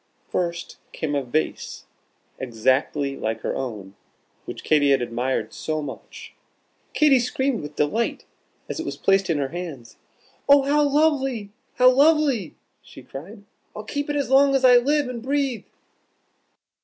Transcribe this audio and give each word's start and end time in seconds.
First 0.29 0.77
came 0.93 1.13
a 1.13 1.21
vase 1.21 1.85
exactly 2.39 3.15
like 3.15 3.41
her 3.41 3.55
own, 3.55 3.93
which 4.45 4.63
Katy 4.63 4.89
had 4.89 4.99
admired 4.99 5.53
so 5.53 5.79
much. 5.79 6.33
Katy 6.95 7.19
screamed 7.19 7.61
with 7.61 7.75
delight 7.75 8.25
as 8.67 8.79
it 8.79 8.83
was 8.83 8.97
placed 8.97 9.29
in 9.29 9.37
her 9.37 9.49
hands: 9.49 9.97
"Oh, 10.49 10.63
how 10.63 10.81
lovely! 10.81 11.51
how 11.75 11.91
lovely!" 11.91 12.55
she 12.81 13.03
cried. 13.03 13.43
"I'll 13.75 13.83
keep 13.83 14.09
it 14.09 14.15
as 14.15 14.31
long 14.31 14.55
as 14.55 14.65
I 14.65 14.77
live 14.77 15.07
and 15.07 15.21
breathe." 15.21 15.65